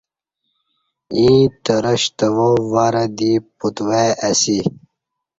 [1.17, 4.59] ییں ترہ شتوا ورں دی پتوای اسی